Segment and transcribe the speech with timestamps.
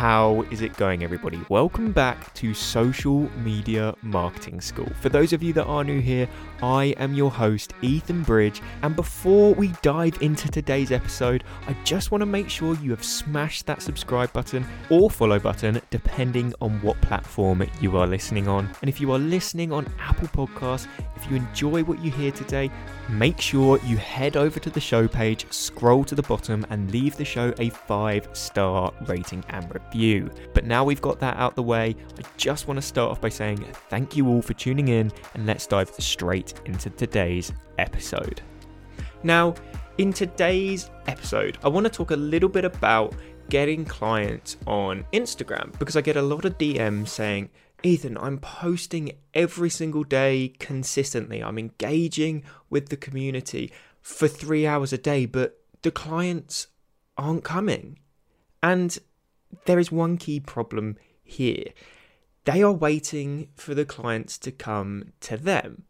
[0.00, 1.38] How is it going, everybody?
[1.50, 4.88] Welcome back to Social Media Marketing School.
[4.98, 6.26] For those of you that are new here,
[6.62, 8.62] I am your host, Ethan Bridge.
[8.80, 13.04] And before we dive into today's episode, I just want to make sure you have
[13.04, 18.70] smashed that subscribe button or follow button, depending on what platform you are listening on.
[18.80, 22.70] And if you are listening on Apple Podcasts, if you enjoy what you hear today,
[23.10, 27.18] make sure you head over to the show page, scroll to the bottom, and leave
[27.18, 29.89] the show a five star rating and review.
[29.94, 33.20] You, but now we've got that out the way, I just want to start off
[33.20, 38.42] by saying thank you all for tuning in, and let's dive straight into today's episode.
[39.22, 39.54] Now,
[39.98, 43.14] in today's episode, I want to talk a little bit about
[43.50, 47.50] getting clients on Instagram because I get a lot of DMs saying,
[47.82, 51.42] Ethan, I'm posting every single day consistently.
[51.42, 56.68] I'm engaging with the community for three hours a day, but the clients
[57.16, 57.98] aren't coming.
[58.62, 58.98] And
[59.64, 61.64] there is one key problem here
[62.44, 65.84] they are waiting for the clients to come to them.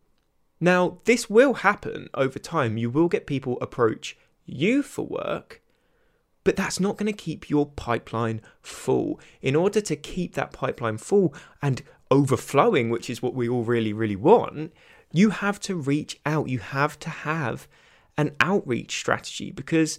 [0.60, 2.76] Now, this will happen over time.
[2.76, 5.62] You will get people approach you for work,
[6.44, 9.20] but that's not going to keep your pipeline full.
[9.40, 13.92] In order to keep that pipeline full and overflowing, which is what we all really,
[13.92, 14.72] really want,
[15.12, 16.48] you have to reach out.
[16.48, 17.68] You have to have
[18.18, 19.98] an outreach strategy because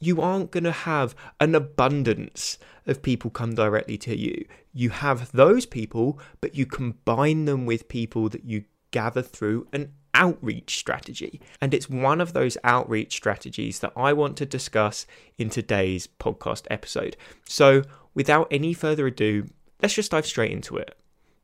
[0.00, 4.46] you aren't going to have an abundance of people come directly to you.
[4.72, 9.92] You have those people, but you combine them with people that you gather through an
[10.14, 11.40] outreach strategy.
[11.60, 15.06] And it's one of those outreach strategies that I want to discuss
[15.38, 17.16] in today's podcast episode.
[17.44, 17.82] So,
[18.14, 19.46] without any further ado,
[19.82, 20.96] let's just dive straight into it.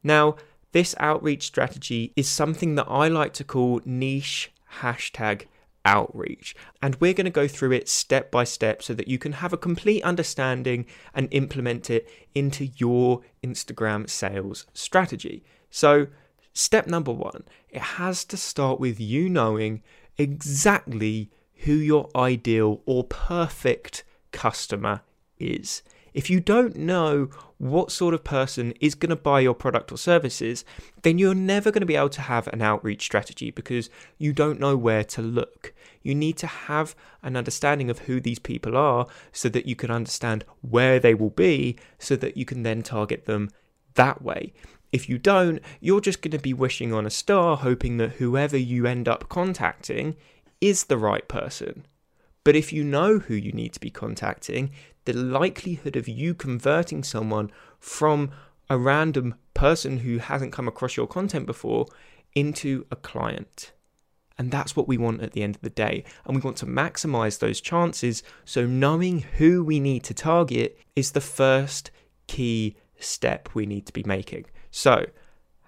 [0.02, 0.36] Now,
[0.72, 5.44] this outreach strategy is something that I like to call niche hashtag
[5.84, 6.54] outreach.
[6.80, 9.52] And we're going to go through it step by step so that you can have
[9.52, 15.44] a complete understanding and implement it into your Instagram sales strategy.
[15.70, 16.08] So,
[16.52, 19.82] step number one, it has to start with you knowing
[20.18, 21.30] exactly
[21.64, 25.02] who your ideal or perfect customer
[25.38, 25.82] is.
[26.14, 29.96] If you don't know what sort of person is going to buy your product or
[29.96, 30.64] services,
[31.02, 34.60] then you're never going to be able to have an outreach strategy because you don't
[34.60, 35.72] know where to look.
[36.02, 39.90] You need to have an understanding of who these people are so that you can
[39.90, 43.50] understand where they will be so that you can then target them
[43.94, 44.52] that way.
[44.90, 48.58] If you don't, you're just going to be wishing on a star, hoping that whoever
[48.58, 50.16] you end up contacting
[50.60, 51.86] is the right person.
[52.44, 54.70] But if you know who you need to be contacting,
[55.04, 58.30] the likelihood of you converting someone from
[58.70, 61.86] a random person who hasn't come across your content before
[62.34, 63.72] into a client.
[64.38, 66.04] And that's what we want at the end of the day.
[66.24, 68.22] And we want to maximize those chances.
[68.44, 71.90] So, knowing who we need to target is the first
[72.26, 74.46] key step we need to be making.
[74.70, 75.06] So,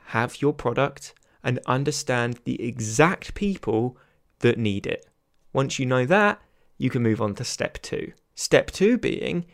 [0.07, 3.99] have your product and understand the exact people
[4.41, 5.07] that need it.
[5.53, 6.41] Once you know that,
[6.79, 8.13] you can move on to step two.
[8.35, 9.47] Step two being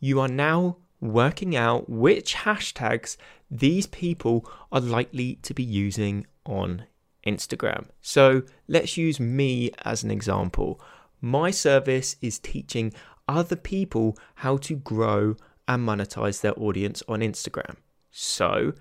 [0.00, 3.16] you are now working out which hashtags
[3.50, 6.84] these people are likely to be using on
[7.26, 7.86] Instagram.
[8.00, 10.80] So let's use me as an example.
[11.20, 12.92] My service is teaching
[13.28, 15.36] other people how to grow
[15.68, 17.76] and monetize their audience on Instagram.
[18.10, 18.72] So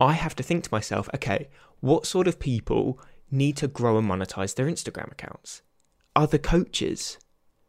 [0.00, 1.48] I have to think to myself, okay,
[1.80, 2.98] what sort of people
[3.30, 5.62] need to grow and monetize their Instagram accounts?
[6.14, 7.18] Other coaches,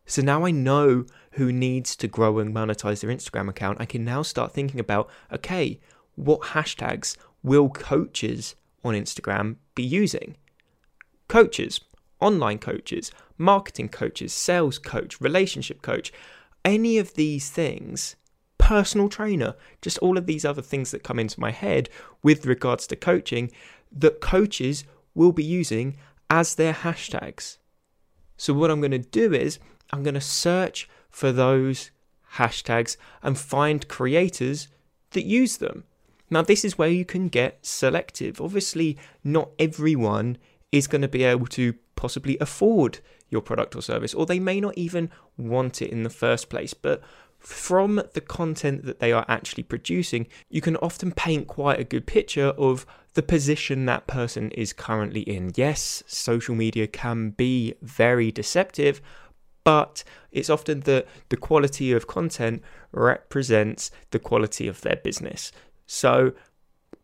[0.07, 3.79] so now I know who needs to grow and monetize their Instagram account.
[3.79, 5.79] I can now start thinking about okay,
[6.15, 10.37] what hashtags will coaches on Instagram be using?
[11.27, 11.81] Coaches,
[12.19, 16.11] online coaches, marketing coaches, sales coach, relationship coach,
[16.63, 18.15] any of these things,
[18.57, 21.89] personal trainer, just all of these other things that come into my head
[22.23, 23.51] with regards to coaching
[23.91, 25.97] that coaches will be using
[26.29, 27.57] as their hashtags.
[28.37, 29.59] So, what I'm going to do is
[29.91, 31.91] I'm going to search for those
[32.33, 34.67] hashtags and find creators
[35.11, 35.85] that use them.
[36.29, 38.41] Now, this is where you can get selective.
[38.41, 40.37] Obviously, not everyone
[40.71, 42.99] is going to be able to possibly afford
[43.29, 46.73] your product or service, or they may not even want it in the first place.
[46.73, 47.01] But
[47.39, 52.05] from the content that they are actually producing, you can often paint quite a good
[52.05, 55.51] picture of the position that person is currently in.
[55.55, 59.01] Yes, social media can be very deceptive,
[59.67, 65.51] but it's often that the quality of content represents the quality of their business.
[65.85, 66.31] So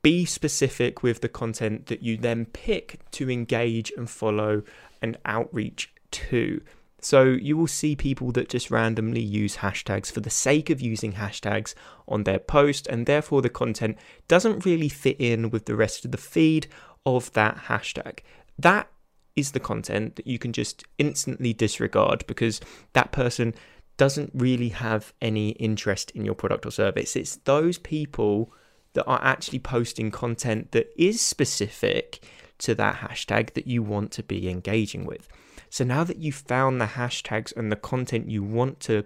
[0.02, 4.64] be specific with the content that you then pick to engage and follow
[5.02, 6.62] and outreach to.
[7.02, 11.14] So you will see people that just randomly use hashtags for the sake of using
[11.14, 11.74] hashtags
[12.08, 13.98] on their post, and therefore the content
[14.30, 16.68] doesn't really fit in with the rest of the feed
[17.06, 18.20] of that hashtag.
[18.58, 18.88] That
[19.36, 22.62] is the content that you can just instantly disregard because
[22.94, 23.54] that person
[23.98, 27.16] doesn't really have any interest in your product or service.
[27.16, 28.52] It's those people
[28.94, 32.24] that are actually posting content that is specific
[32.60, 35.28] to that hashtag that you want to be engaging with.
[35.70, 39.06] So now that you've found the hashtags and the content you want to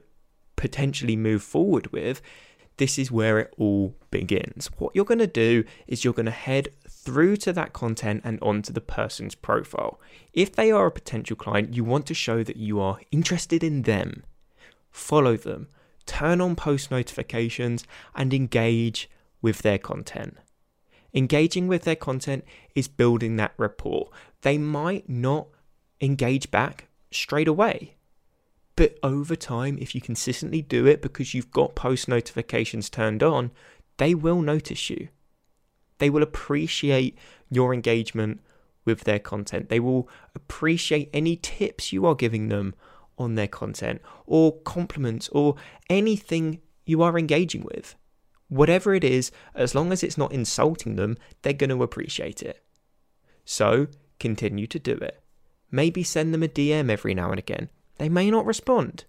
[0.58, 2.22] potentially move forward with,
[2.78, 4.70] this is where it all begins.
[4.78, 8.40] What you're going to do is you're going to head through to that content and
[8.42, 10.00] onto the person's profile.
[10.34, 13.84] If they are a potential client, you want to show that you are interested in
[13.84, 14.24] them.
[14.92, 15.68] Follow them,
[16.06, 17.84] turn on post notifications,
[18.16, 19.10] and engage
[19.42, 20.38] with their content.
[21.14, 22.46] Engaging with their content
[22.76, 24.10] is building that rapport.
[24.42, 25.48] They might not
[26.00, 27.97] engage back straight away.
[28.78, 33.52] But over time, if you consistently do it because you've got post notifications turned on,
[33.98, 35.10] they will notice you.
[35.98, 37.18] They will appreciate
[37.50, 38.40] your engagement
[38.86, 39.70] with their content.
[39.70, 42.76] They will appreciate any tips you are giving them
[43.18, 45.56] on their content or compliments or
[45.90, 47.96] anything you are engaging with.
[48.48, 52.64] Whatever it is, as long as it's not insulting them, they're going to appreciate it.
[53.44, 53.88] So
[54.20, 55.20] continue to do it.
[55.72, 57.70] Maybe send them a DM every now and again.
[57.98, 59.06] They may not respond,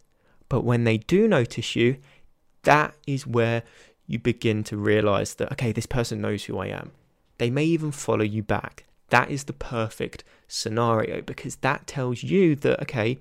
[0.49, 1.99] but when they do notice you,
[2.63, 3.63] that is where
[4.07, 6.93] you begin to realize that, okay, this person knows who I am.
[7.37, 8.85] They may even follow you back.
[9.11, 13.19] That is the perfect scenario because that tells you that, okay,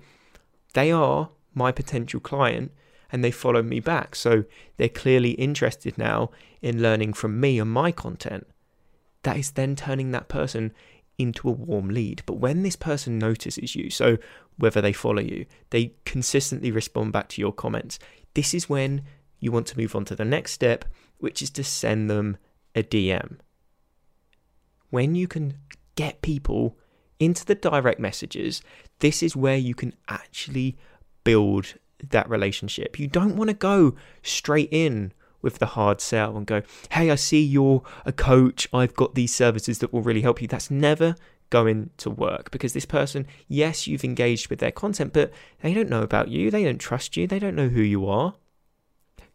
[0.74, 2.72] they are my potential client
[3.10, 4.14] and they follow me back.
[4.14, 4.44] So
[4.76, 6.30] they're clearly interested now
[6.60, 8.46] in learning from me and my content.
[9.22, 10.72] That is then turning that person
[11.18, 12.22] into a warm lead.
[12.26, 14.18] But when this person notices you, so
[14.56, 17.98] whether they follow you, they consistently respond back to your comments,
[18.34, 19.02] this is when
[19.40, 20.84] you want to move on to the next step,
[21.18, 22.36] which is to send them
[22.74, 23.38] a DM.
[24.90, 25.54] When you can
[25.96, 26.78] get people
[27.18, 28.62] into the direct messages,
[29.00, 30.78] this is where you can actually
[31.24, 31.74] build
[32.10, 32.98] that relationship.
[32.98, 35.12] You don't want to go straight in
[35.42, 36.62] with the hard sell and go,
[36.92, 38.68] hey, I see you're a coach.
[38.72, 40.48] I've got these services that will really help you.
[40.48, 41.14] That's never
[41.50, 45.32] going to work because this person, yes, you've engaged with their content, but
[45.62, 46.50] they don't know about you.
[46.50, 47.26] They don't trust you.
[47.26, 48.34] They don't know who you are.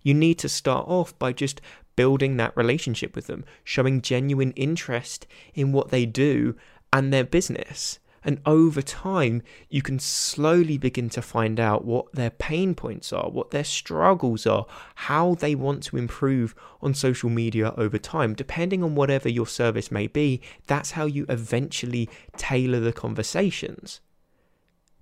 [0.01, 1.61] You need to start off by just
[1.95, 6.55] building that relationship with them, showing genuine interest in what they do
[6.91, 7.99] and their business.
[8.25, 13.29] And over time, you can slowly begin to find out what their pain points are,
[13.29, 14.65] what their struggles are,
[14.95, 18.33] how they want to improve on social media over time.
[18.33, 23.99] Depending on whatever your service may be, that's how you eventually tailor the conversations.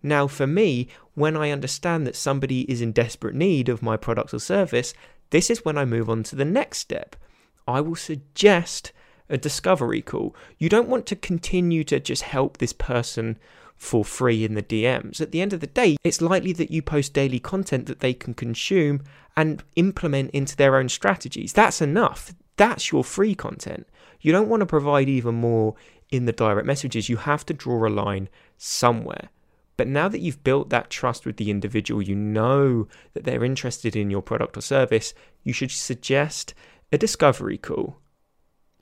[0.03, 4.33] Now, for me, when I understand that somebody is in desperate need of my product
[4.33, 4.95] or service,
[5.29, 7.15] this is when I move on to the next step.
[7.67, 8.91] I will suggest
[9.31, 10.35] a discovery call.
[10.59, 13.37] You don't want to continue to just help this person
[13.75, 15.19] for free in the DMs.
[15.19, 18.13] At the end of the day, it's likely that you post daily content that they
[18.13, 19.01] can consume
[19.35, 21.53] and implement into their own strategies.
[21.53, 22.33] That's enough.
[22.57, 23.87] That's your free content.
[24.19, 25.73] You don't want to provide even more
[26.11, 27.09] in the direct messages.
[27.09, 29.29] You have to draw a line somewhere.
[29.77, 33.95] But now that you've built that trust with the individual, you know that they're interested
[33.95, 36.53] in your product or service, you should suggest
[36.91, 37.97] a discovery call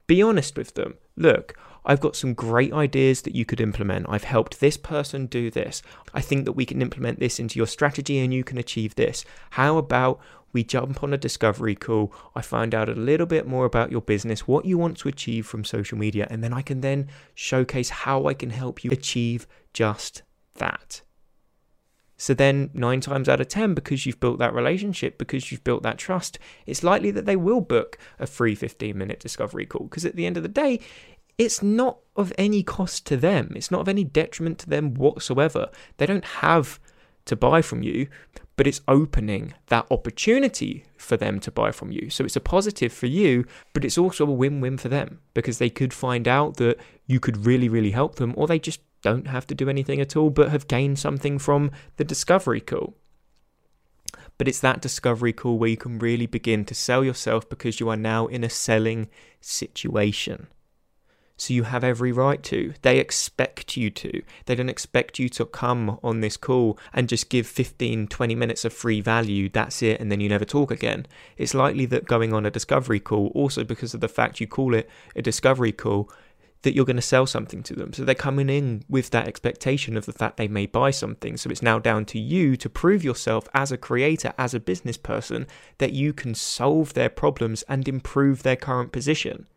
[0.10, 0.96] be honest with them.
[1.16, 4.08] Look, I've got some great ideas that you could implement.
[4.10, 5.84] I've helped this person do this.
[6.16, 9.24] I think that we can implement this into your strategy and you can achieve this.
[9.51, 10.20] How about
[10.51, 12.12] we jump on a discovery call?
[12.36, 15.46] I find out a little bit more about your business, what you want to achieve
[15.46, 19.46] from social media, and then I can then showcase how I can help you achieve
[19.74, 20.24] just
[20.56, 21.04] that.
[22.20, 25.84] So then, nine times out of 10, because you've built that relationship, because you've built
[25.84, 29.86] that trust, it's likely that they will book a free 15 minute discovery call.
[29.86, 30.82] Because at the end of the day,
[31.38, 35.70] it's not of any cost to them, it's not of any detriment to them whatsoever.
[35.96, 36.78] They don't have
[37.24, 38.08] to buy from you,
[38.58, 42.10] but it's opening that opportunity for them to buy from you.
[42.10, 45.58] So it's a positive for you, but it's also a win win for them because
[45.58, 49.27] they could find out that you could really, really help them, or they just don't
[49.27, 52.96] have to do anything at all, but have gained something from the discovery call.
[54.38, 57.89] But it's that discovery call where you can really begin to sell yourself because you
[57.89, 59.10] are now in a selling
[59.41, 60.48] situation.
[61.39, 62.74] So you have every right to.
[62.82, 64.22] They expect you to.
[64.46, 68.65] They don't expect you to come on this call and just give 15, 20 minutes
[68.65, 69.48] of free value.
[69.48, 70.01] That's it.
[70.01, 71.06] And then you never talk again.
[71.38, 74.74] It's likely that going on a discovery call, also because of the fact you call
[74.74, 76.12] it a discovery call,
[76.63, 77.94] that you're going to sell something to them.
[77.94, 81.38] So they're coming in with that expectation of the fact they may buy something.
[81.38, 84.98] So it's now down to you to prove yourself as a creator, as a business
[84.98, 85.48] person,
[85.78, 89.48] that you can solve their problems and improve their current position.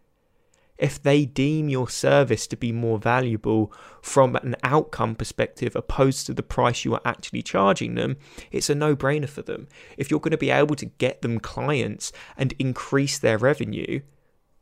[0.79, 6.35] If they deem your service to be more valuable from an outcome perspective opposed to
[6.35, 8.17] the price you are actually charging them,
[8.51, 9.69] it's a no brainer for them.
[9.97, 14.01] If you're going to be able to get them clients and increase their revenue,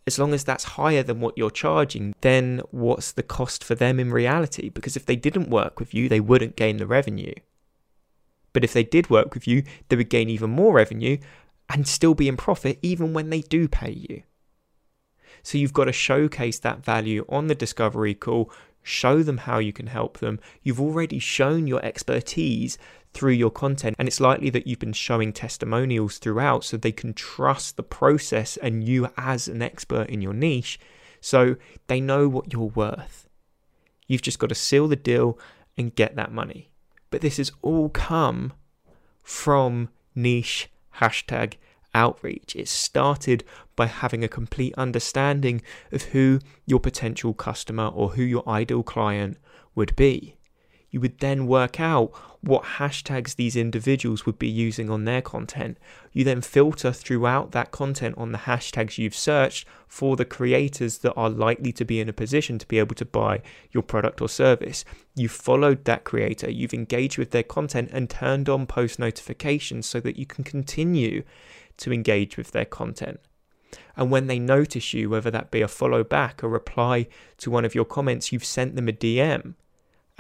[0.07, 4.01] as long as that's higher than what you're charging, then what's the cost for them
[4.01, 4.69] in reality?
[4.69, 7.35] Because if they didn't work with you, they wouldn't gain the revenue.
[8.53, 11.19] But if they did work with you, they would gain even more revenue
[11.69, 14.23] and still be in profit even when they do pay you.
[15.43, 18.51] So you've got to showcase that value on the discovery call,
[18.83, 20.41] show them how you can help them.
[20.63, 22.79] You've already shown your expertise
[23.13, 23.97] through your content.
[23.99, 28.57] And it's likely that you've been showing testimonials throughout so they can trust the process
[28.57, 30.79] and you as an expert in your niche
[31.21, 31.57] so
[31.87, 33.29] they know what you're worth.
[34.07, 35.39] You've just got to seal the deal
[35.77, 36.71] and get that money.
[37.11, 38.53] But this has all come
[39.23, 41.55] from niche hashtag
[41.95, 42.55] outreach.
[42.57, 43.45] It started
[43.77, 49.39] by having a complete understanding of who your potential customer or who your ideal client
[49.75, 50.37] would be
[50.91, 52.11] you would then work out
[52.43, 55.79] what hashtags these individuals would be using on their content.
[56.13, 61.13] You then filter throughout that content on the hashtags you've searched for the creators that
[61.15, 64.29] are likely to be in a position to be able to buy your product or
[64.29, 64.85] service.
[65.15, 70.01] You've followed that creator, you've engaged with their content and turned on post notifications so
[70.01, 71.23] that you can continue
[71.81, 73.21] to engage with their content.
[73.97, 77.09] And when they notice you, whether that be a follow back, a reply
[77.39, 79.55] to one of your comments, you've sent them a DM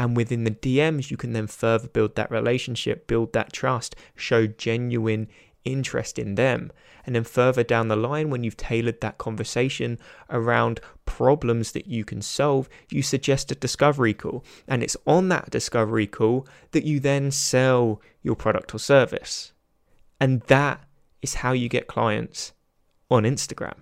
[0.00, 4.46] and within the DMs, you can then further build that relationship, build that trust, show
[4.46, 5.28] genuine
[5.62, 6.72] interest in them.
[7.04, 9.98] And then further down the line, when you've tailored that conversation
[10.30, 14.42] around problems that you can solve, you suggest a discovery call.
[14.66, 19.52] And it's on that discovery call that you then sell your product or service.
[20.18, 20.82] And that
[21.22, 22.52] is how you get clients
[23.10, 23.74] on Instagram.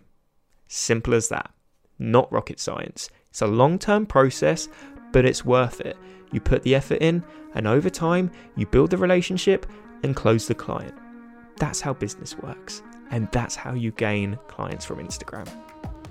[0.66, 1.50] Simple as that.
[1.98, 3.10] Not rocket science.
[3.30, 4.68] It's a long term process,
[5.12, 5.96] but it's worth it.
[6.32, 9.66] You put the effort in, and over time, you build the relationship
[10.02, 10.94] and close the client.
[11.56, 15.48] That's how business works, and that's how you gain clients from Instagram.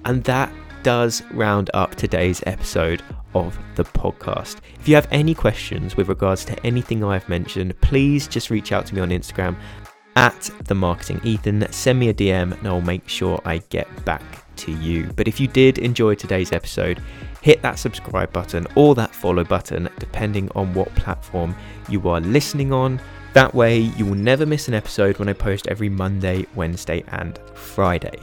[0.05, 0.51] And that
[0.83, 3.01] does round up today's episode
[3.33, 4.57] of the podcast.
[4.79, 8.85] If you have any questions with regards to anything I've mentioned, please just reach out
[8.87, 9.57] to me on Instagram
[10.17, 11.71] at the marketing Ethan.
[11.71, 14.23] Send me a DM and I'll make sure I get back
[14.57, 15.13] to you.
[15.15, 16.99] But if you did enjoy today's episode,
[17.43, 21.55] hit that subscribe button or that follow button, depending on what platform
[21.87, 22.99] you are listening on.
[23.33, 27.39] That way, you will never miss an episode when I post every Monday, Wednesday, and
[27.53, 28.17] Friday.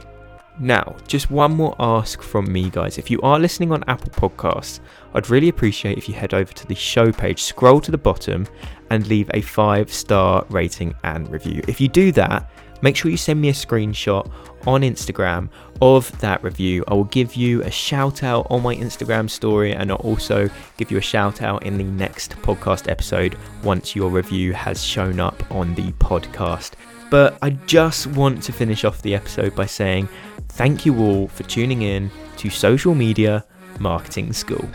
[0.59, 2.97] Now, just one more ask from me, guys.
[2.97, 4.79] If you are listening on Apple Podcasts,
[5.13, 8.47] I'd really appreciate if you head over to the show page, scroll to the bottom,
[8.89, 11.61] and leave a five star rating and review.
[11.67, 12.49] If you do that,
[12.81, 14.31] make sure you send me a screenshot
[14.65, 15.49] on Instagram
[15.81, 16.85] of that review.
[16.87, 20.89] I will give you a shout out on my Instagram story and I'll also give
[20.89, 25.51] you a shout out in the next podcast episode once your review has shown up
[25.51, 26.73] on the podcast.
[27.11, 30.09] But I just want to finish off the episode by saying
[30.55, 33.43] thank you all for tuning in to Social Media
[33.79, 34.69] Marketing School.